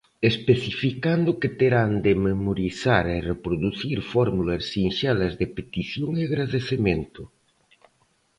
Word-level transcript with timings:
Especificando 0.31 1.29
que 1.41 1.49
terán 1.61 1.91
de 2.05 2.11
"memorizar 2.27 3.05
e 3.15 3.17
reproducir 3.31 3.97
fórmulas 4.13 4.63
sinxelas 4.73 5.33
de 5.39 5.47
petición 5.57 6.09
e 6.19 6.21
agradecemento". 6.23 7.21